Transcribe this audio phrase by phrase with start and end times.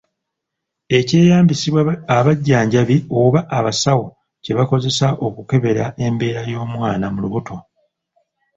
[0.97, 1.81] Ekyeyambisibwa
[2.17, 4.07] abajjanjabi oba abasawo
[4.43, 7.55] kye bakozesa okukebera embeera y'omwana mu lubuto.